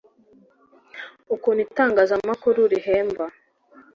[1.35, 3.25] ukuntu itangazamakuru rihemba